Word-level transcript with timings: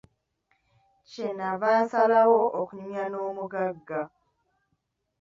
Kye 1.09 1.27
nava 1.37 1.69
nsalawo 1.83 2.41
okunyumya 2.59 3.03
n'omugagga. 3.07 4.01